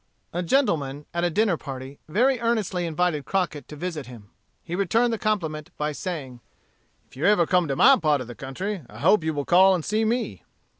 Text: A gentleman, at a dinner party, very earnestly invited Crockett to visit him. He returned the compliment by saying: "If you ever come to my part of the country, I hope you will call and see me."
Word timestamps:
A 0.33 0.41
gentleman, 0.41 1.05
at 1.13 1.23
a 1.23 1.29
dinner 1.29 1.57
party, 1.57 1.99
very 2.07 2.39
earnestly 2.39 2.87
invited 2.87 3.23
Crockett 3.23 3.67
to 3.67 3.75
visit 3.75 4.07
him. 4.07 4.31
He 4.63 4.73
returned 4.73 5.13
the 5.13 5.19
compliment 5.19 5.69
by 5.77 5.91
saying: 5.91 6.39
"If 7.05 7.15
you 7.15 7.25
ever 7.27 7.45
come 7.45 7.67
to 7.67 7.75
my 7.75 7.95
part 7.99 8.19
of 8.19 8.25
the 8.25 8.33
country, 8.33 8.81
I 8.89 8.97
hope 8.97 9.23
you 9.23 9.31
will 9.31 9.45
call 9.45 9.75
and 9.75 9.85
see 9.85 10.03
me." 10.03 10.43